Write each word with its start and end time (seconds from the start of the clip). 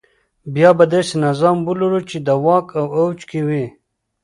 بیا 0.53 0.69
به 0.77 0.85
داسې 0.93 1.15
نظام 1.25 1.57
ولرو 1.67 1.99
چې 2.09 2.17
د 2.27 2.29
واک 2.45 2.65
په 2.75 2.81
اوج 2.99 3.19
کې 3.29 3.39
وي. 3.47 3.65